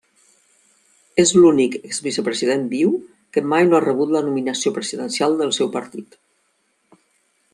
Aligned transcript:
És 1.23 1.33
l'únic 1.41 1.75
exvicepresident 1.89 2.63
viu 2.71 2.95
que 3.37 3.43
mai 3.51 3.67
no 3.69 3.79
ha 3.79 3.83
rebut 3.85 4.13
la 4.15 4.23
nominació 4.29 4.73
presidencial 4.79 5.39
del 5.43 5.53
seu 5.61 5.73
partit. 5.79 6.19